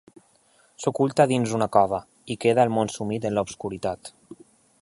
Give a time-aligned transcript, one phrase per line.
[0.83, 2.01] S'oculta dins una cova,
[2.35, 4.13] i queda el món sumit en l'obscuritat.